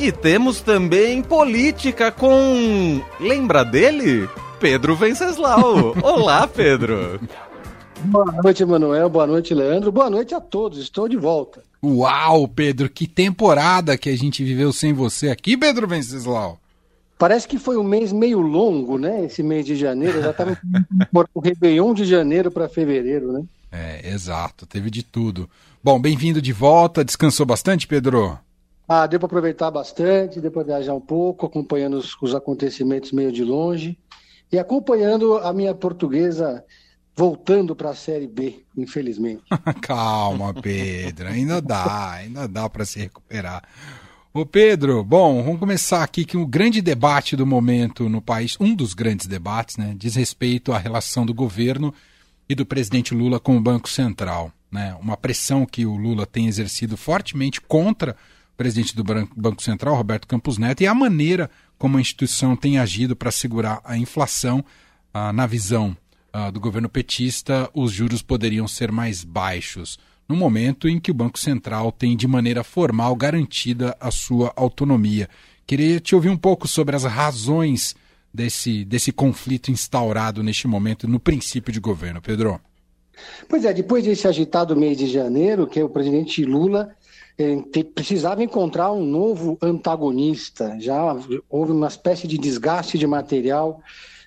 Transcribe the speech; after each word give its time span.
E 0.00 0.10
temos 0.10 0.62
também 0.62 1.22
política 1.22 2.10
com. 2.10 3.02
Lembra 3.20 3.62
dele? 3.62 4.26
Pedro 4.58 4.96
Venceslau. 4.96 5.94
Olá, 6.02 6.48
Pedro. 6.48 7.20
Boa 8.04 8.32
noite, 8.42 8.64
Manuel. 8.64 9.10
Boa 9.10 9.26
noite, 9.26 9.52
Leandro. 9.52 9.92
Boa 9.92 10.08
noite 10.08 10.34
a 10.34 10.40
todos. 10.40 10.78
Estou 10.78 11.06
de 11.06 11.18
volta. 11.18 11.62
Uau, 11.84 12.48
Pedro, 12.48 12.88
que 12.88 13.06
temporada 13.06 13.98
que 13.98 14.08
a 14.08 14.16
gente 14.16 14.42
viveu 14.42 14.72
sem 14.72 14.94
você 14.94 15.28
aqui, 15.28 15.54
Pedro 15.54 15.86
Venceslau. 15.86 16.58
Parece 17.18 17.46
que 17.46 17.58
foi 17.58 17.76
um 17.76 17.84
mês 17.84 18.10
meio 18.10 18.40
longo, 18.40 18.96
né? 18.96 19.26
Esse 19.26 19.42
mês 19.42 19.66
de 19.66 19.76
janeiro. 19.76 20.22
Já 20.22 20.30
estava 20.30 20.58
o 21.34 21.40
Réveillon 21.40 21.92
de 21.92 22.06
janeiro 22.06 22.50
para 22.50 22.70
fevereiro, 22.70 23.32
né? 23.32 23.42
É, 23.70 24.10
exato. 24.10 24.64
Teve 24.64 24.90
de 24.90 25.02
tudo. 25.02 25.46
Bom, 25.84 26.00
bem-vindo 26.00 26.40
de 26.40 26.54
volta. 26.54 27.04
Descansou 27.04 27.44
bastante, 27.44 27.86
Pedro? 27.86 28.38
Ah, 28.92 29.06
deu 29.06 29.20
para 29.20 29.28
aproveitar 29.28 29.70
bastante, 29.70 30.40
deu 30.40 30.50
para 30.50 30.64
viajar 30.64 30.94
um 30.94 31.00
pouco, 31.00 31.46
acompanhando 31.46 31.96
os, 31.96 32.20
os 32.20 32.34
acontecimentos 32.34 33.12
meio 33.12 33.30
de 33.30 33.44
longe 33.44 33.96
e 34.50 34.58
acompanhando 34.58 35.38
a 35.38 35.52
minha 35.52 35.72
portuguesa 35.72 36.64
voltando 37.14 37.76
para 37.76 37.90
a 37.90 37.94
Série 37.94 38.26
B, 38.26 38.64
infelizmente. 38.76 39.44
Calma, 39.80 40.52
Pedro, 40.52 41.28
ainda 41.28 41.62
dá, 41.62 42.14
ainda 42.14 42.48
dá 42.48 42.68
para 42.68 42.84
se 42.84 42.98
recuperar. 42.98 43.62
Ô 44.34 44.44
Pedro, 44.44 45.04
bom, 45.04 45.40
vamos 45.40 45.60
começar 45.60 46.02
aqui 46.02 46.24
que 46.24 46.36
o 46.36 46.44
grande 46.44 46.82
debate 46.82 47.36
do 47.36 47.46
momento 47.46 48.08
no 48.08 48.20
país, 48.20 48.56
um 48.58 48.74
dos 48.74 48.92
grandes 48.92 49.28
debates, 49.28 49.76
né, 49.76 49.94
diz 49.96 50.16
respeito 50.16 50.72
à 50.72 50.78
relação 50.78 51.24
do 51.24 51.32
governo 51.32 51.94
e 52.48 52.56
do 52.56 52.66
presidente 52.66 53.14
Lula 53.14 53.38
com 53.38 53.56
o 53.56 53.60
Banco 53.60 53.88
Central. 53.88 54.50
Né, 54.68 54.96
uma 55.00 55.16
pressão 55.16 55.64
que 55.64 55.86
o 55.86 55.96
Lula 55.96 56.26
tem 56.26 56.48
exercido 56.48 56.96
fortemente 56.96 57.60
contra 57.60 58.12
o 58.12 58.39
presidente 58.60 58.94
do 58.94 59.02
Banco 59.02 59.62
Central, 59.62 59.94
Roberto 59.94 60.28
Campos 60.28 60.58
Neto, 60.58 60.82
e 60.82 60.86
a 60.86 60.92
maneira 60.92 61.50
como 61.78 61.96
a 61.96 62.00
instituição 62.00 62.54
tem 62.54 62.76
agido 62.78 63.16
para 63.16 63.30
segurar 63.30 63.80
a 63.82 63.96
inflação. 63.96 64.62
Ah, 65.14 65.32
na 65.32 65.46
visão 65.46 65.96
ah, 66.30 66.50
do 66.50 66.60
governo 66.60 66.86
petista, 66.86 67.70
os 67.72 67.90
juros 67.90 68.20
poderiam 68.20 68.68
ser 68.68 68.92
mais 68.92 69.24
baixos, 69.24 69.98
no 70.28 70.36
momento 70.36 70.90
em 70.90 71.00
que 71.00 71.10
o 71.10 71.14
Banco 71.14 71.38
Central 71.38 71.90
tem 71.90 72.14
de 72.14 72.28
maneira 72.28 72.62
formal 72.62 73.16
garantida 73.16 73.96
a 73.98 74.10
sua 74.10 74.52
autonomia. 74.54 75.26
Queria 75.66 75.98
te 75.98 76.14
ouvir 76.14 76.28
um 76.28 76.36
pouco 76.36 76.68
sobre 76.68 76.94
as 76.94 77.04
razões 77.04 77.96
desse, 78.32 78.84
desse 78.84 79.10
conflito 79.10 79.70
instaurado 79.70 80.42
neste 80.42 80.68
momento 80.68 81.08
no 81.08 81.18
princípio 81.18 81.72
de 81.72 81.80
governo, 81.80 82.20
Pedro. 82.20 82.60
Pois 83.48 83.64
é, 83.64 83.72
depois 83.72 84.04
desse 84.04 84.28
agitado 84.28 84.76
mês 84.76 84.98
de 84.98 85.06
janeiro, 85.06 85.66
que 85.66 85.80
é 85.80 85.84
o 85.84 85.88
presidente 85.88 86.44
Lula 86.44 86.94
precisava 87.94 88.42
encontrar 88.42 88.92
um 88.92 89.04
novo 89.04 89.58
antagonista. 89.62 90.76
Já 90.78 91.16
houve 91.48 91.72
uma 91.72 91.88
espécie 91.88 92.26
de 92.26 92.38
desgaste 92.38 92.98
de 92.98 93.06
material 93.06 93.80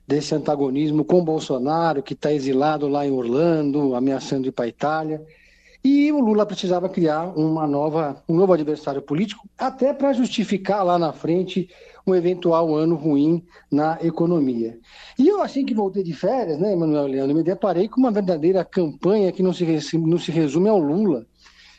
desse 0.08 0.36
antagonismo 0.36 1.06
com 1.06 1.24
Bolsonaro, 1.24 2.04
que 2.04 2.14
está 2.14 2.32
exilado 2.34 2.88
lá 2.88 3.06
em 3.06 3.12
Orlando, 3.12 3.96
ameaçando 3.96 4.48
ir 4.48 4.52
para 4.52 4.66
a 4.66 4.68
Itália. 4.68 5.26
E 5.84 6.12
o 6.14 6.20
Lula 6.20 6.46
precisava 6.46 6.88
criar 6.88 7.38
uma 7.38 7.68
nova, 7.68 8.24
um 8.28 8.36
novo 8.36 8.54
adversário 8.54 9.02
político, 9.02 9.48
até 9.58 9.94
para 9.94 10.14
justificar 10.14 10.84
lá 10.84 10.98
na 10.98 11.12
frente 11.12 11.70
um 12.08 12.16
eventual 12.16 12.74
ano 12.74 12.96
ruim 12.96 13.44
na 13.70 13.98
economia. 14.02 14.80
E 15.20 15.28
eu, 15.28 15.42
assim 15.42 15.66
que 15.66 15.74
voltei 15.74 16.02
de 16.02 16.14
férias, 16.14 16.58
né, 16.58 16.72
Emanuel 16.72 17.08
Leandro, 17.08 17.36
me 17.36 17.44
deparei 17.44 17.90
com 17.90 18.00
uma 18.00 18.12
verdadeira 18.12 18.64
campanha 18.64 19.32
que 19.32 19.44
não 19.44 19.52
se, 19.52 19.98
não 19.98 20.18
se 20.18 20.32
resume 20.32 20.70
ao 20.70 20.80
Lula. 20.80 21.26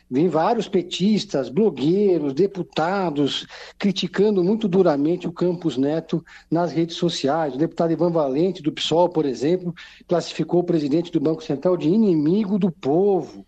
Vem 0.09 0.29
vários 0.29 0.67
petistas, 0.67 1.49
blogueiros, 1.49 2.33
deputados 2.33 3.47
criticando 3.77 4.43
muito 4.43 4.67
duramente 4.67 5.27
o 5.27 5.31
Campos 5.31 5.77
Neto 5.77 6.23
nas 6.49 6.71
redes 6.71 6.95
sociais. 6.95 7.55
O 7.55 7.57
deputado 7.57 7.91
Ivan 7.91 8.11
Valente, 8.11 8.61
do 8.61 8.71
PSOL, 8.71 9.09
por 9.09 9.25
exemplo, 9.25 9.73
classificou 10.07 10.59
o 10.59 10.63
presidente 10.63 11.11
do 11.11 11.19
Banco 11.19 11.43
Central 11.43 11.75
de 11.75 11.89
inimigo 11.89 12.59
do 12.59 12.71
povo 12.71 13.45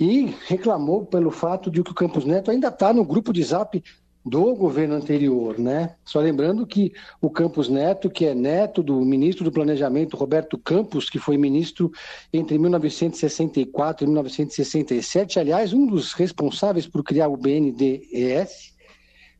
e 0.00 0.34
reclamou 0.46 1.04
pelo 1.04 1.30
fato 1.30 1.70
de 1.70 1.82
que 1.82 1.90
o 1.90 1.94
Campos 1.94 2.24
Neto 2.24 2.50
ainda 2.50 2.68
está 2.68 2.92
no 2.92 3.04
grupo 3.04 3.32
de 3.32 3.42
zap 3.42 3.82
do 4.28 4.54
governo 4.54 4.94
anterior, 4.94 5.58
né? 5.58 5.94
Só 6.04 6.20
lembrando 6.20 6.66
que 6.66 6.92
o 7.20 7.30
Campos 7.30 7.68
Neto, 7.68 8.10
que 8.10 8.26
é 8.26 8.34
neto 8.34 8.82
do 8.82 9.00
ministro 9.00 9.44
do 9.44 9.52
Planejamento 9.52 10.16
Roberto 10.16 10.58
Campos, 10.58 11.08
que 11.08 11.18
foi 11.18 11.36
ministro 11.38 11.90
entre 12.32 12.58
1964 12.58 14.04
e 14.04 14.06
1967, 14.06 15.38
aliás, 15.38 15.72
um 15.72 15.86
dos 15.86 16.12
responsáveis 16.12 16.86
por 16.86 17.02
criar 17.02 17.28
o 17.28 17.36
BNDES, 17.36 18.74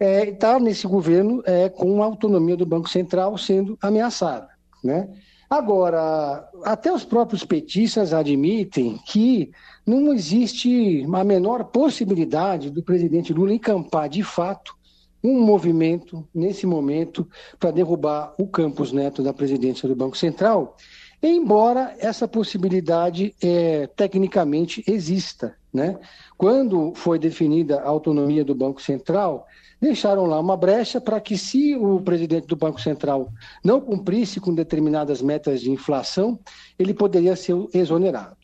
está 0.00 0.04
é, 0.04 0.32
tá 0.32 0.60
nesse 0.60 0.87
governo 0.87 1.43
é, 1.44 1.69
com 1.69 2.03
a 2.03 2.06
autonomia 2.06 2.56
do 2.56 2.66
Banco 2.66 2.88
Central 2.88 3.37
sendo 3.37 3.77
ameaçada, 3.82 4.48
né? 4.82 5.09
Agora, 5.50 6.47
até 6.62 6.93
os 6.93 7.04
próprios 7.04 7.43
petistas 7.43 8.12
admitem 8.12 8.98
que 9.06 9.50
não 9.87 10.12
existe 10.12 11.06
a 11.10 11.25
menor 11.25 11.65
possibilidade 11.65 12.71
do 12.71 12.82
presidente 12.82 13.32
Lula 13.32 13.54
encampar 13.54 14.10
de 14.10 14.22
fato 14.22 14.77
um 15.22 15.40
movimento 15.40 16.26
nesse 16.34 16.66
momento 16.66 17.28
para 17.58 17.70
derrubar 17.70 18.34
o 18.38 18.46
Campos 18.46 18.92
Neto 18.92 19.22
da 19.22 19.32
presidência 19.32 19.88
do 19.88 19.96
Banco 19.96 20.16
Central, 20.16 20.76
embora 21.22 21.94
essa 21.98 22.28
possibilidade 22.28 23.34
é, 23.42 23.86
tecnicamente 23.88 24.82
exista. 24.86 25.56
Né? 25.72 25.98
Quando 26.36 26.92
foi 26.94 27.18
definida 27.18 27.80
a 27.80 27.88
autonomia 27.88 28.44
do 28.44 28.54
Banco 28.54 28.80
Central, 28.80 29.46
deixaram 29.80 30.24
lá 30.24 30.40
uma 30.40 30.56
brecha 30.56 31.00
para 31.00 31.20
que, 31.20 31.36
se 31.36 31.74
o 31.76 32.00
presidente 32.00 32.46
do 32.46 32.56
Banco 32.56 32.80
Central 32.80 33.32
não 33.62 33.80
cumprisse 33.80 34.40
com 34.40 34.54
determinadas 34.54 35.20
metas 35.20 35.60
de 35.60 35.70
inflação, 35.70 36.38
ele 36.78 36.94
poderia 36.94 37.36
ser 37.36 37.54
exonerado. 37.74 38.38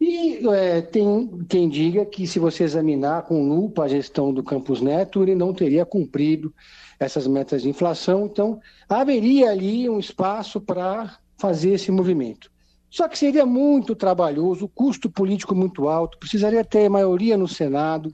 E 0.00 0.46
é, 0.48 0.82
tem 0.82 1.28
quem 1.48 1.68
diga 1.68 2.04
que, 2.04 2.26
se 2.26 2.38
você 2.38 2.64
examinar 2.64 3.22
com 3.22 3.48
lupa 3.48 3.84
a 3.84 3.88
gestão 3.88 4.32
do 4.32 4.42
Campos 4.42 4.80
Neto, 4.80 5.22
ele 5.22 5.34
não 5.34 5.54
teria 5.54 5.86
cumprido 5.86 6.52
essas 7.00 7.26
metas 7.26 7.62
de 7.62 7.68
inflação. 7.68 8.26
Então, 8.26 8.60
haveria 8.88 9.50
ali 9.50 9.88
um 9.88 9.98
espaço 9.98 10.60
para 10.60 11.18
fazer 11.38 11.72
esse 11.72 11.90
movimento. 11.90 12.50
Só 12.90 13.08
que 13.08 13.18
seria 13.18 13.44
muito 13.44 13.94
trabalhoso, 13.94 14.68
custo 14.68 15.10
político 15.10 15.54
muito 15.54 15.88
alto, 15.88 16.18
precisaria 16.18 16.64
ter 16.64 16.88
maioria 16.88 17.36
no 17.36 17.48
Senado. 17.48 18.12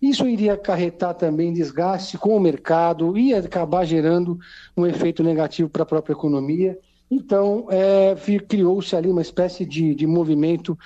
Isso 0.00 0.26
iria 0.28 0.54
acarretar 0.54 1.14
também 1.14 1.52
desgaste 1.52 2.18
com 2.18 2.36
o 2.36 2.40
mercado, 2.40 3.16
ia 3.16 3.38
acabar 3.38 3.84
gerando 3.84 4.38
um 4.76 4.86
efeito 4.86 5.22
negativo 5.22 5.68
para 5.68 5.82
a 5.82 5.86
própria 5.86 6.12
economia. 6.12 6.78
Então, 7.10 7.66
é, 7.70 8.16
criou-se 8.48 8.94
ali 8.96 9.08
uma 9.08 9.22
espécie 9.22 9.64
de, 9.64 9.94
de 9.94 10.06
movimento 10.06 10.76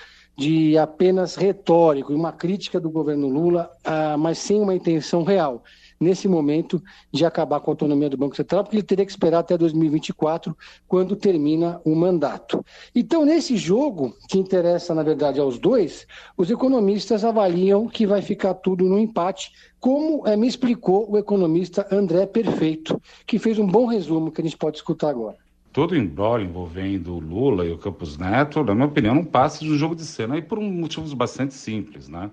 de 0.41 0.78
apenas 0.78 1.34
retórico 1.34 2.12
e 2.12 2.15
uma 2.15 2.33
crítica 2.33 2.81
do 2.81 2.89
governo 2.89 3.28
Lula, 3.28 3.71
ah, 3.84 4.17
mas 4.17 4.39
sem 4.39 4.59
uma 4.59 4.75
intenção 4.75 5.23
real, 5.23 5.62
nesse 6.01 6.27
momento, 6.27 6.83
de 7.12 7.27
acabar 7.27 7.61
com 7.61 7.71
a 7.71 7.75
autonomia 7.75 8.09
do 8.09 8.17
Banco 8.17 8.34
Central, 8.34 8.65
porque 8.65 8.77
ele 8.77 8.83
teria 8.83 9.05
que 9.05 9.11
esperar 9.11 9.41
até 9.41 9.59
2024, 9.59 10.56
quando 10.89 11.15
termina 11.15 11.79
o 11.84 11.95
mandato. 11.95 12.65
Então, 12.95 13.23
nesse 13.23 13.55
jogo, 13.59 14.17
que 14.31 14.39
interessa, 14.39 14.95
na 14.95 15.03
verdade, 15.03 15.39
aos 15.39 15.59
dois, 15.59 16.06
os 16.39 16.50
economistas 16.50 17.23
avaliam 17.23 17.87
que 17.87 18.06
vai 18.06 18.23
ficar 18.23 18.55
tudo 18.55 18.87
no 18.87 18.99
empate, 18.99 19.53
como 19.79 20.27
é, 20.27 20.39
me 20.39 20.49
explicou 20.49 21.06
o 21.12 21.19
economista 21.19 21.87
André 21.93 22.25
Perfeito, 22.25 22.99
que 23.27 23.39
fez 23.39 23.59
um 23.59 23.67
bom 23.67 23.84
resumo 23.84 24.33
que 24.33 24.41
a 24.41 24.45
gente 24.45 24.56
pode 24.56 24.79
escutar 24.79 25.11
agora 25.11 25.37
todo 25.72 25.92
o 25.92 25.97
embrólio 25.97 26.47
envolvendo 26.47 27.14
o 27.14 27.20
Lula 27.20 27.64
e 27.64 27.72
o 27.72 27.78
Campos 27.78 28.16
Neto, 28.16 28.64
na 28.64 28.75
minha 28.75 28.86
opinião, 28.86 29.14
não 29.14 29.25
passa 29.25 29.64
de 29.64 29.70
um 29.70 29.76
jogo 29.76 29.94
de 29.94 30.04
cena 30.04 30.36
e 30.36 30.42
por 30.42 30.60
motivos 30.60 31.14
bastante 31.14 31.54
simples, 31.54 32.08
né? 32.08 32.31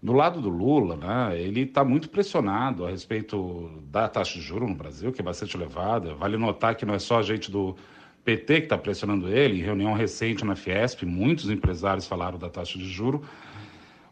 Do 0.00 0.12
lado 0.12 0.40
do 0.40 0.48
Lula, 0.48 0.96
né, 0.96 1.40
ele 1.40 1.62
está 1.62 1.84
muito 1.84 2.08
pressionado 2.08 2.86
a 2.86 2.90
respeito 2.90 3.68
da 3.90 4.08
taxa 4.08 4.38
de 4.38 4.40
juros 4.40 4.68
no 4.68 4.74
Brasil, 4.76 5.12
que 5.12 5.20
é 5.20 5.24
bastante 5.24 5.56
elevada. 5.56 6.14
Vale 6.14 6.36
notar 6.36 6.76
que 6.76 6.86
não 6.86 6.94
é 6.94 7.00
só 7.00 7.18
a 7.18 7.22
gente 7.22 7.50
do 7.50 7.74
PT 8.24 8.60
que 8.60 8.66
está 8.66 8.78
pressionando 8.78 9.28
ele. 9.28 9.58
Em 9.58 9.62
reunião 9.62 9.94
recente 9.94 10.44
na 10.44 10.54
Fiesp, 10.54 11.02
muitos 11.02 11.50
empresários 11.50 12.06
falaram 12.06 12.38
da 12.38 12.48
taxa 12.48 12.78
de 12.78 12.88
juros. 12.88 13.26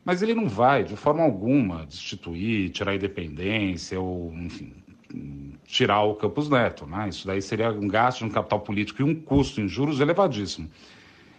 Mas 0.05 0.23
ele 0.23 0.35
não 0.35 0.49
vai, 0.49 0.83
de 0.83 0.97
forma 0.97 1.23
alguma, 1.23 1.87
destituir, 1.87 2.71
tirar 2.71 2.91
a 2.91 2.97
independência 2.97 4.01
ou, 4.01 4.33
enfim, 4.35 4.73
tirar 5.65 6.03
o 6.03 6.15
Campos 6.15 6.49
Neto. 6.49 6.87
Né? 6.87 7.09
Isso 7.09 7.27
daí 7.27 7.43
seria 7.43 7.71
um 7.71 7.89
gasto 7.89 8.19
de 8.19 8.25
um 8.25 8.31
capital 8.31 8.61
político 8.61 9.03
e 9.03 9.05
um 9.05 9.15
custo 9.15 9.61
em 9.61 9.69
juros 9.69 10.01
elevadíssimo. 10.01 10.71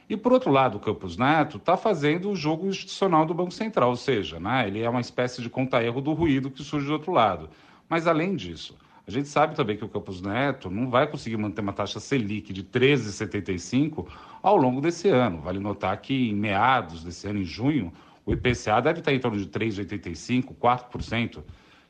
E, 0.10 0.16
por 0.16 0.32
outro 0.32 0.52
lado, 0.52 0.78
o 0.78 0.80
Campos 0.80 1.18
Neto 1.18 1.58
está 1.58 1.76
fazendo 1.76 2.30
o 2.30 2.36
jogo 2.36 2.68
institucional 2.68 3.26
do 3.26 3.34
Banco 3.34 3.52
Central, 3.52 3.90
ou 3.90 3.96
seja, 3.98 4.40
né, 4.40 4.66
ele 4.66 4.82
é 4.82 4.90
uma 4.90 5.02
espécie 5.02 5.42
de 5.42 5.50
conta-erro 5.50 6.00
do 6.00 6.14
ruído 6.14 6.50
que 6.50 6.64
surge 6.64 6.88
do 6.88 6.94
outro 6.94 7.12
lado. 7.12 7.50
Mas, 7.90 8.08
além 8.08 8.36
disso, 8.36 8.78
a 9.06 9.12
gente 9.12 9.28
sabe 9.28 9.56
também 9.56 9.76
que 9.76 9.84
o 9.84 9.90
Campos 9.90 10.22
Neto 10.22 10.70
não 10.70 10.90
vai 10.90 11.08
conseguir 11.08 11.38
manter 11.38 11.62
uma 11.62 11.74
taxa 11.74 12.00
Selic 12.00 12.54
de 12.54 12.64
13,75 12.64 14.06
ao 14.42 14.56
longo 14.56 14.80
desse 14.80 15.10
ano. 15.10 15.42
Vale 15.42 15.60
notar 15.60 15.96
que, 15.98 16.30
em 16.30 16.34
meados 16.34 17.04
desse 17.04 17.28
ano, 17.28 17.40
em 17.40 17.46
junho, 17.46 17.92
o 18.26 18.34
IPCA 18.34 18.82
deve 18.82 19.00
estar 19.00 19.14
em 19.14 19.20
torno 19.20 19.38
de 19.38 19.48
3,85%, 19.48 20.54
4%. 20.56 21.44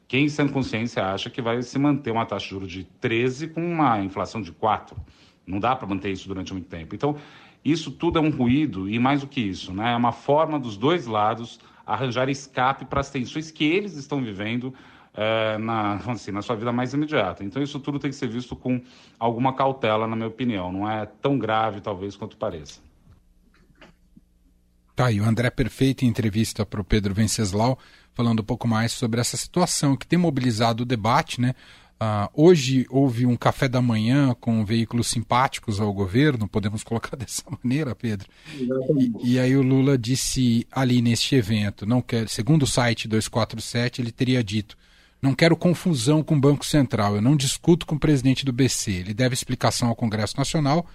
Quem, 0.07 0.29
sem 0.29 0.47
consciência, 0.47 1.05
acha 1.05 1.29
que 1.29 1.41
vai 1.41 1.61
se 1.61 1.77
manter 1.77 2.11
uma 2.11 2.25
taxa 2.25 2.45
de 2.45 2.51
juros 2.51 2.71
de 2.71 2.85
13 2.85 3.49
com 3.49 3.61
uma 3.61 3.99
inflação 3.99 4.41
de 4.41 4.51
4? 4.53 4.95
Não 5.45 5.59
dá 5.59 5.75
para 5.75 5.87
manter 5.87 6.11
isso 6.11 6.27
durante 6.27 6.53
muito 6.53 6.67
tempo. 6.67 6.95
Então, 6.95 7.17
isso 7.63 7.91
tudo 7.91 8.17
é 8.17 8.21
um 8.21 8.29
ruído 8.29 8.89
e 8.89 8.97
mais 8.99 9.21
do 9.21 9.27
que 9.27 9.41
isso, 9.41 9.73
né? 9.73 9.91
É 9.91 9.95
uma 9.95 10.13
forma 10.13 10.57
dos 10.57 10.77
dois 10.77 11.07
lados 11.07 11.59
arranjar 11.85 12.29
escape 12.29 12.85
para 12.85 13.01
as 13.01 13.09
tensões 13.09 13.51
que 13.51 13.65
eles 13.65 13.95
estão 13.95 14.21
vivendo 14.21 14.73
é, 15.13 15.57
na, 15.57 15.95
assim, 16.07 16.31
na 16.31 16.41
sua 16.41 16.55
vida 16.55 16.71
mais 16.71 16.93
imediata. 16.93 17.43
Então, 17.43 17.61
isso 17.61 17.77
tudo 17.79 17.99
tem 17.99 18.09
que 18.09 18.15
ser 18.15 18.27
visto 18.29 18.55
com 18.55 18.81
alguma 19.19 19.53
cautela, 19.53 20.07
na 20.07 20.15
minha 20.15 20.27
opinião. 20.29 20.71
Não 20.71 20.89
é 20.89 21.05
tão 21.05 21.37
grave, 21.37 21.81
talvez, 21.81 22.15
quanto 22.15 22.37
pareça. 22.37 22.86
Tá, 24.97 25.11
e 25.11 25.21
o 25.21 25.25
André 25.25 25.51
Perfeito, 25.51 26.03
em 26.03 26.07
entrevista 26.07 26.65
para 26.65 26.81
o 26.81 26.83
Pedro 26.83 27.13
Venceslau, 27.13 27.77
falando 28.15 28.39
um 28.39 28.43
pouco 28.43 28.67
mais 28.67 28.91
sobre 28.91 29.21
essa 29.21 29.37
situação 29.37 29.95
que 29.95 30.07
tem 30.07 30.17
mobilizado 30.17 30.81
o 30.81 30.85
debate, 30.87 31.39
né? 31.39 31.53
Uh, 32.01 32.27
hoje 32.33 32.87
houve 32.89 33.23
um 33.23 33.35
café 33.35 33.67
da 33.67 33.79
manhã 33.79 34.35
com 34.41 34.65
veículos 34.65 35.05
simpáticos 35.05 35.79
ao 35.79 35.93
governo, 35.93 36.47
podemos 36.47 36.81
colocar 36.83 37.15
dessa 37.15 37.43
maneira, 37.63 37.93
Pedro. 37.93 38.27
E, 38.51 39.33
e, 39.33 39.39
aí 39.39 39.55
o 39.55 39.61
Lula 39.61 39.99
disse 39.99 40.65
ali 40.71 40.99
neste 40.99 41.35
evento, 41.35 41.85
não 41.85 42.01
quer, 42.01 42.27
segundo 42.27 42.63
o 42.63 42.67
site 42.67 43.07
247, 43.07 44.01
ele 44.01 44.11
teria 44.11 44.43
dito: 44.43 44.75
não 45.21 45.35
quero 45.35 45.55
confusão 45.55 46.23
com 46.23 46.35
o 46.35 46.41
Banco 46.41 46.65
Central, 46.65 47.17
eu 47.17 47.21
não 47.21 47.35
discuto 47.35 47.85
com 47.85 47.93
o 47.93 47.99
presidente 47.99 48.43
do 48.43 48.51
BC. 48.51 48.93
Ele 48.93 49.13
deve 49.13 49.35
explicação 49.35 49.89
ao 49.89 49.95
Congresso 49.95 50.35
Nacional. 50.35 50.87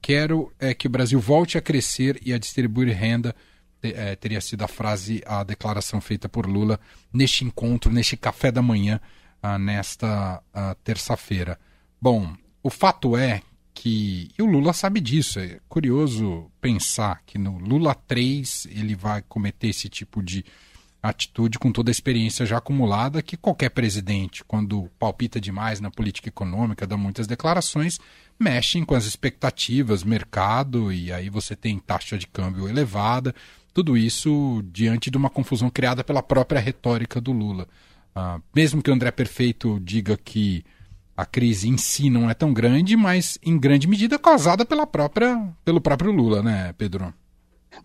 Quero 0.00 0.52
é 0.60 0.72
que 0.72 0.86
o 0.86 0.90
Brasil 0.90 1.18
volte 1.18 1.58
a 1.58 1.60
crescer 1.60 2.20
e 2.24 2.32
a 2.32 2.38
distribuir 2.38 2.96
renda. 2.96 3.34
É, 3.82 4.16
teria 4.16 4.40
sido 4.40 4.64
a 4.64 4.68
frase, 4.68 5.22
a 5.24 5.44
declaração 5.44 6.00
feita 6.00 6.28
por 6.28 6.46
Lula 6.46 6.80
neste 7.12 7.44
encontro, 7.44 7.92
neste 7.92 8.16
café 8.16 8.50
da 8.50 8.60
manhã 8.60 9.00
ah, 9.42 9.58
nesta 9.58 10.42
ah, 10.52 10.76
terça-feira. 10.82 11.58
Bom, 12.00 12.34
o 12.62 12.70
fato 12.70 13.16
é 13.16 13.42
que. 13.72 14.30
E 14.36 14.42
o 14.42 14.46
Lula 14.46 14.72
sabe 14.72 15.00
disso. 15.00 15.38
É 15.38 15.60
curioso 15.68 16.50
pensar 16.60 17.22
que 17.24 17.38
no 17.38 17.58
Lula 17.58 17.94
3 17.94 18.68
ele 18.70 18.94
vai 18.94 19.22
cometer 19.22 19.68
esse 19.68 19.88
tipo 19.88 20.22
de 20.22 20.44
atitude 21.00 21.58
com 21.58 21.70
toda 21.70 21.90
a 21.90 21.92
experiência 21.92 22.44
já 22.44 22.58
acumulada 22.58 23.22
que 23.22 23.36
qualquer 23.36 23.70
presidente, 23.70 24.44
quando 24.44 24.90
palpita 24.98 25.40
demais 25.40 25.80
na 25.80 25.90
política 25.90 26.28
econômica, 26.28 26.86
dá 26.86 26.96
muitas 26.96 27.26
declarações, 27.26 28.00
mexem 28.38 28.84
com 28.84 28.96
as 28.96 29.04
expectativas, 29.04 30.02
mercado, 30.02 30.92
e 30.92 31.12
aí 31.12 31.30
você 31.30 31.54
tem 31.54 31.78
taxa 31.78 32.18
de 32.18 32.26
câmbio 32.26 32.68
elevada, 32.68 33.32
tudo 33.78 33.96
isso 33.96 34.60
diante 34.72 35.08
de 35.08 35.16
uma 35.16 35.30
confusão 35.30 35.70
criada 35.70 36.02
pela 36.02 36.20
própria 36.20 36.60
retórica 36.60 37.20
do 37.20 37.30
Lula. 37.30 37.68
Uh, 38.10 38.42
mesmo 38.52 38.82
que 38.82 38.90
o 38.90 38.92
André 38.92 39.12
Perfeito 39.12 39.78
diga 39.78 40.16
que 40.16 40.64
a 41.16 41.24
crise 41.24 41.68
em 41.68 41.78
si 41.78 42.10
não 42.10 42.28
é 42.28 42.34
tão 42.34 42.52
grande, 42.52 42.96
mas 42.96 43.38
em 43.40 43.56
grande 43.56 43.86
medida 43.86 44.18
causada 44.18 44.66
pela 44.66 44.84
própria, 44.84 45.48
pelo 45.64 45.80
próprio 45.80 46.10
Lula, 46.10 46.42
né, 46.42 46.74
Pedro? 46.76 47.14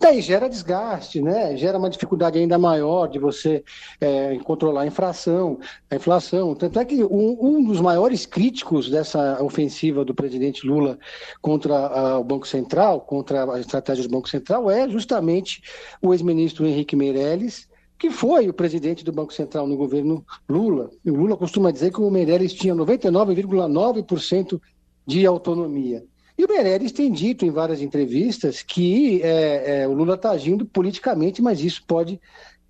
Daí 0.00 0.20
gera 0.20 0.48
desgaste, 0.48 1.20
né? 1.20 1.56
Gera 1.56 1.78
uma 1.78 1.90
dificuldade 1.90 2.38
ainda 2.38 2.58
maior 2.58 3.06
de 3.06 3.18
você 3.18 3.62
é, 4.00 4.36
controlar 4.38 4.82
a 4.82 4.86
inflação, 4.86 5.58
a 5.90 5.96
inflação. 5.96 6.54
Tanto 6.54 6.78
é 6.78 6.84
que 6.84 7.04
um, 7.04 7.38
um, 7.40 7.64
dos 7.64 7.80
maiores 7.80 8.26
críticos 8.26 8.90
dessa 8.90 9.42
ofensiva 9.42 10.04
do 10.04 10.14
presidente 10.14 10.66
Lula 10.66 10.98
contra 11.40 11.74
a, 11.74 12.18
o 12.18 12.24
Banco 12.24 12.46
Central, 12.46 13.02
contra 13.02 13.52
a 13.52 13.60
estratégia 13.60 14.04
do 14.04 14.10
Banco 14.10 14.28
Central, 14.28 14.70
é 14.70 14.88
justamente 14.88 15.62
o 16.02 16.12
ex-ministro 16.12 16.66
Henrique 16.66 16.96
Meirelles, 16.96 17.68
que 17.98 18.10
foi 18.10 18.48
o 18.48 18.54
presidente 18.54 19.04
do 19.04 19.12
Banco 19.12 19.32
Central 19.32 19.66
no 19.66 19.76
governo 19.76 20.24
Lula. 20.48 20.90
O 21.06 21.10
Lula 21.10 21.36
costuma 21.36 21.70
dizer 21.70 21.92
que 21.92 22.00
o 22.00 22.10
Meirelles 22.10 22.52
tinha 22.52 22.74
99,9% 22.74 24.60
de 25.06 25.26
autonomia. 25.26 26.04
E 26.36 26.44
o 26.44 26.48
Meirelles 26.48 26.92
tem 26.92 27.12
dito 27.12 27.44
em 27.44 27.50
várias 27.50 27.80
entrevistas 27.80 28.62
que 28.62 29.22
é, 29.22 29.82
é, 29.82 29.88
o 29.88 29.92
Lula 29.92 30.14
está 30.14 30.30
agindo 30.30 30.66
politicamente, 30.66 31.40
mas 31.40 31.60
isso 31.60 31.84
pode 31.86 32.20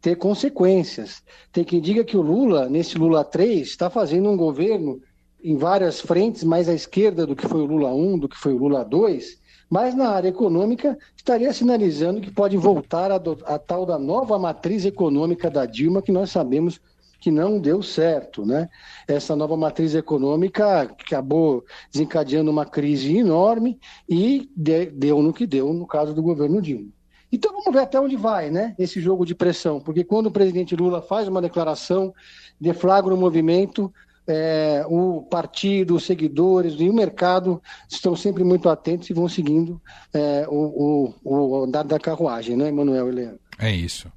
ter 0.03 0.17
consequências. 0.17 1.23
Tem 1.51 1.65
quem 1.65 1.81
diga 1.81 2.05
que 2.05 2.17
o 2.17 2.21
Lula, 2.21 2.69
nesse 2.69 2.99
Lula 2.99 3.25
3, 3.25 3.67
está 3.67 3.89
fazendo 3.89 4.29
um 4.29 4.37
governo 4.37 5.01
em 5.43 5.57
várias 5.57 6.01
frentes 6.01 6.45
mais 6.45 6.69
à 6.69 6.75
esquerda 6.75 7.27
do 7.27 7.35
que 7.35 7.49
foi 7.49 7.63
o 7.63 7.67
Lula 7.67 7.95
1, 7.95 8.19
do 8.19 8.29
que 8.29 8.37
foi 8.37 8.53
o 8.53 8.59
Lula 8.59 8.85
2, 8.85 9.39
mas 9.71 9.95
na 9.95 10.11
área 10.11 10.29
econômica 10.29 10.99
estaria 11.17 11.53
sinalizando 11.53 12.21
que 12.21 12.31
pode 12.31 12.57
voltar 12.57 13.11
a, 13.11 13.17
a 13.47 13.59
tal 13.59 13.87
da 13.87 13.99
nova 13.99 14.39
matriz 14.39 14.85
econômica 14.85 15.51
da 15.51 15.65
Dilma, 15.65 16.03
que 16.03 16.13
nós 16.13 16.31
sabemos 16.31 16.79
que 16.79 16.94
não 17.31 17.59
deu 17.59 17.83
certo, 17.83 18.45
né? 18.45 18.69
Essa 19.07 19.35
nova 19.37 19.57
matriz 19.57 19.95
econômica 19.95 20.83
acabou 20.83 21.65
desencadeando 21.93 22.51
uma 22.51 22.65
crise 22.65 23.17
enorme 23.17 23.79
e 24.09 24.51
de, 24.57 24.87
deu 24.87 25.23
no 25.23 25.33
que 25.33 25.47
deu 25.47 25.73
no 25.73 25.87
caso 25.87 26.15
do 26.15 26.23
governo 26.23 26.61
Dilma. 26.61 26.89
Então 27.31 27.53
vamos 27.53 27.73
ver 27.73 27.81
até 27.81 27.99
onde 27.99 28.17
vai, 28.17 28.51
né? 28.51 28.75
Esse 28.79 29.01
jogo 29.01 29.27
de 29.27 29.35
pressão, 29.35 29.81
porque 29.81 30.05
quando 30.05 30.27
o 30.27 30.31
presidente 30.31 30.77
Lula 30.77 31.03
faz 31.03 31.27
uma 31.27 31.43
declaração, 31.43 32.15
deflagra 32.61 33.13
o 33.13 33.17
movimento, 33.17 33.93
é, 34.27 34.85
o 34.89 35.23
partido, 35.23 35.97
os 35.97 36.05
seguidores 36.05 36.75
e 36.79 36.89
o 36.89 36.95
mercado 36.95 37.63
estão 37.89 38.17
sempre 38.17 38.45
muito 38.45 38.69
atentos 38.69 39.11
e 39.11 39.13
vão 39.13 39.29
seguindo 39.29 39.81
é, 40.13 40.47
o, 40.49 41.13
o, 41.25 41.49
o 41.59 41.65
andar 41.65 41.85
da 41.85 41.99
carruagem, 41.99 42.57
né, 42.57 42.69
Emanuel 42.69 43.09
e 43.09 43.13
Leandro? 43.13 43.41
É 43.59 43.71
isso. 43.71 44.11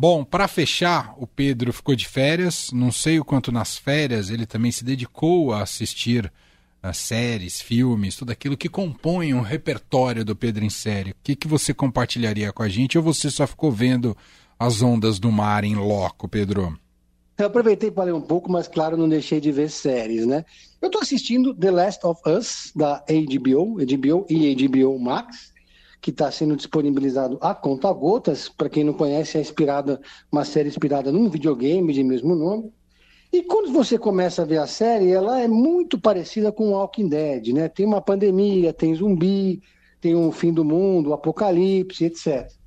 Bom, 0.00 0.24
para 0.24 0.48
fechar, 0.48 1.14
o 1.18 1.26
Pedro 1.26 1.74
ficou 1.74 1.94
de 1.94 2.08
férias. 2.08 2.70
Não 2.72 2.90
sei 2.90 3.20
o 3.20 3.24
quanto 3.24 3.52
nas 3.52 3.76
férias 3.76 4.30
ele 4.30 4.46
também 4.46 4.72
se 4.72 4.82
dedicou 4.82 5.52
a 5.52 5.60
assistir 5.60 6.32
a 6.82 6.88
uh, 6.88 6.94
séries, 6.94 7.60
filmes, 7.60 8.16
tudo 8.16 8.32
aquilo 8.32 8.56
que 8.56 8.66
compõe 8.66 9.34
um 9.34 9.42
repertório 9.42 10.24
do 10.24 10.34
Pedro 10.34 10.64
em 10.64 10.70
série. 10.70 11.10
O 11.10 11.16
que, 11.22 11.36
que 11.36 11.46
você 11.46 11.74
compartilharia 11.74 12.50
com 12.50 12.62
a 12.62 12.68
gente 12.70 12.96
ou 12.96 13.04
você 13.04 13.30
só 13.30 13.46
ficou 13.46 13.70
vendo 13.70 14.16
as 14.58 14.80
ondas 14.80 15.18
do 15.18 15.30
mar 15.30 15.64
em 15.64 15.74
loco, 15.74 16.26
Pedro? 16.26 16.80
Eu 17.36 17.48
aproveitei 17.48 17.90
para 17.90 18.04
ler 18.04 18.14
um 18.14 18.22
pouco, 18.22 18.50
mas 18.50 18.66
claro, 18.66 18.96
não 18.96 19.06
deixei 19.06 19.38
de 19.38 19.52
ver 19.52 19.68
séries, 19.68 20.24
né? 20.24 20.46
Eu 20.80 20.86
estou 20.86 21.02
assistindo 21.02 21.54
The 21.54 21.70
Last 21.70 22.06
of 22.06 22.22
Us, 22.26 22.72
da 22.74 23.04
HBO, 23.06 23.74
HBO 23.74 24.26
e 24.30 24.66
HBO 24.66 24.98
Max 24.98 25.49
que 26.00 26.10
está 26.10 26.30
sendo 26.30 26.56
disponibilizado 26.56 27.38
a 27.40 27.54
conta 27.54 27.92
gotas. 27.92 28.48
Para 28.48 28.68
quem 28.68 28.84
não 28.84 28.92
conhece, 28.92 29.38
é 29.38 29.40
inspirada 29.40 30.00
uma 30.30 30.44
série 30.44 30.68
inspirada 30.68 31.12
num 31.12 31.28
videogame 31.28 31.92
de 31.92 32.02
mesmo 32.02 32.34
nome. 32.34 32.72
E 33.32 33.42
quando 33.42 33.72
você 33.72 33.96
começa 33.96 34.42
a 34.42 34.44
ver 34.44 34.58
a 34.58 34.66
série, 34.66 35.10
ela 35.10 35.40
é 35.40 35.46
muito 35.46 36.00
parecida 36.00 36.50
com 36.50 36.72
Walking 36.72 37.08
Dead, 37.08 37.48
né? 37.48 37.68
Tem 37.68 37.86
uma 37.86 38.00
pandemia, 38.00 38.72
tem 38.72 38.94
zumbi, 38.94 39.62
tem 40.00 40.16
um 40.16 40.32
fim 40.32 40.52
do 40.52 40.64
mundo, 40.64 41.12
apocalipse, 41.12 42.04
etc. 42.04 42.59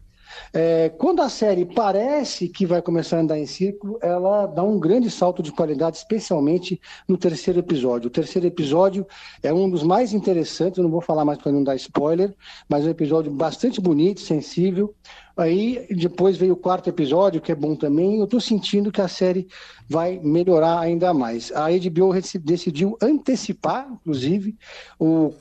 É, 0.53 0.89
quando 0.89 1.21
a 1.21 1.29
série 1.29 1.65
parece 1.65 2.47
que 2.47 2.65
vai 2.65 2.81
começar 2.81 3.17
a 3.17 3.21
andar 3.21 3.39
em 3.39 3.45
círculo, 3.45 3.97
ela 4.01 4.45
dá 4.45 4.63
um 4.63 4.79
grande 4.79 5.09
salto 5.09 5.41
de 5.41 5.51
qualidade, 5.51 5.97
especialmente 5.97 6.79
no 7.07 7.17
terceiro 7.17 7.59
episódio. 7.59 8.07
O 8.07 8.11
terceiro 8.11 8.47
episódio 8.47 9.05
é 9.41 9.53
um 9.53 9.69
dos 9.69 9.83
mais 9.83 10.13
interessantes, 10.13 10.77
eu 10.77 10.83
não 10.83 10.91
vou 10.91 11.01
falar 11.01 11.25
mais 11.25 11.39
para 11.39 11.51
não 11.51 11.63
dar 11.63 11.75
spoiler, 11.75 12.33
mas 12.69 12.83
é 12.83 12.87
um 12.87 12.91
episódio 12.91 13.31
bastante 13.31 13.81
bonito, 13.81 14.21
sensível. 14.21 14.93
Aí 15.35 15.87
depois 15.89 16.37
veio 16.37 16.53
o 16.53 16.57
quarto 16.57 16.89
episódio, 16.89 17.41
que 17.41 17.51
é 17.51 17.55
bom 17.55 17.75
também. 17.75 18.19
Eu 18.19 18.25
estou 18.25 18.39
sentindo 18.39 18.91
que 18.91 19.01
a 19.01 19.07
série 19.07 19.47
vai 19.89 20.19
melhorar 20.19 20.79
ainda 20.79 21.13
mais. 21.13 21.51
A 21.51 21.69
HBO 21.69 22.13
decidiu 22.43 22.95
antecipar, 23.01 23.87
inclusive, 23.91 24.55
o 24.99 25.33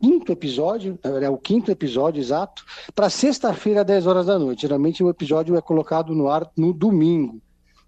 quinto 0.00 0.32
episódio, 0.32 0.98
é 1.02 1.28
o 1.28 1.36
quinto 1.36 1.70
episódio 1.70 2.20
exato, 2.20 2.64
para 2.94 3.10
sexta-feira, 3.10 3.84
10 3.84 4.06
horas 4.06 4.26
da 4.26 4.38
noite. 4.38 4.62
Geralmente 4.62 5.04
o 5.04 5.10
episódio 5.10 5.56
é 5.56 5.60
colocado 5.60 6.14
no 6.14 6.28
ar 6.28 6.50
no 6.56 6.72
domingo. 6.72 7.40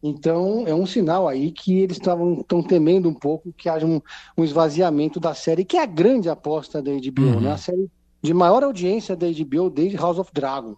Então 0.02 0.64
é 0.66 0.74
um 0.74 0.84
sinal 0.84 1.28
aí 1.28 1.52
que 1.52 1.78
eles 1.78 1.96
estavam 1.96 2.42
tão 2.42 2.62
temendo 2.62 3.08
um 3.08 3.14
pouco 3.14 3.52
que 3.52 3.68
haja 3.68 3.86
um, 3.86 4.00
um, 4.36 4.44
esvaziamento 4.44 5.20
da 5.20 5.32
série, 5.32 5.64
que 5.64 5.76
é 5.76 5.82
a 5.82 5.86
grande 5.86 6.28
aposta 6.28 6.82
da 6.82 6.90
HBO, 6.90 7.22
uhum. 7.22 7.40
né? 7.40 7.52
A 7.52 7.56
série 7.56 7.88
de 8.20 8.34
maior 8.34 8.62
audiência 8.64 9.16
da 9.16 9.26
HBO 9.26 9.70
desde 9.70 9.96
House 9.96 10.18
of 10.18 10.30
Dragon. 10.32 10.76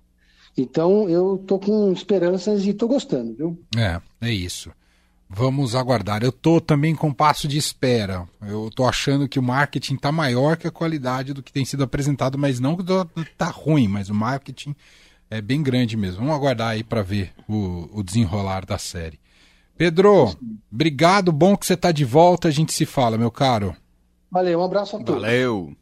Então 0.57 1.09
eu 1.09 1.43
tô 1.47 1.59
com 1.59 1.91
esperanças 1.93 2.64
e 2.67 2.73
tô 2.73 2.87
gostando, 2.87 3.35
viu? 3.35 3.59
É, 3.76 4.00
é 4.21 4.31
isso. 4.31 4.71
Vamos 5.37 5.75
aguardar. 5.75 6.23
Eu 6.23 6.29
estou 6.29 6.61
também 6.61 6.95
com 6.95 7.12
passo 7.12 7.49
de 7.49 7.59
espera. 7.59 8.29
Eu 8.41 8.69
estou 8.69 8.87
achando 8.87 9.29
que 9.29 9.38
o 9.38 9.43
marketing 9.43 9.95
está 9.95 10.12
maior 10.12 10.57
que 10.57 10.69
a 10.69 10.71
qualidade 10.71 11.33
do 11.33 11.43
que 11.43 11.53
tem 11.53 11.64
sido 11.64 11.83
apresentado, 11.83 12.38
mas 12.38 12.61
não 12.61 12.76
que 12.76 12.85
está 13.21 13.47
ruim, 13.47 13.88
mas 13.88 14.09
o 14.09 14.14
marketing 14.14 14.76
é 15.29 15.41
bem 15.41 15.61
grande 15.61 15.97
mesmo. 15.97 16.21
Vamos 16.21 16.37
aguardar 16.37 16.69
aí 16.69 16.85
para 16.85 17.03
ver 17.03 17.33
o, 17.49 17.88
o, 17.93 18.03
desenrolar 18.05 18.64
da 18.64 18.79
série. 18.79 19.19
Pedro, 19.76 20.37
obrigado, 20.73 21.33
bom 21.33 21.57
que 21.57 21.67
você 21.67 21.75
está 21.75 21.91
de 21.91 22.05
volta. 22.05 22.47
A 22.47 22.53
gente 22.53 22.73
se 22.73 22.87
fala, 22.87 23.19
meu 23.19 23.31
caro. 23.31 23.75
Valeu, 24.31 24.61
um 24.61 24.64
abraço 24.64 24.95
a 24.97 24.99
todos. 25.00 25.21
Valeu. 25.21 25.76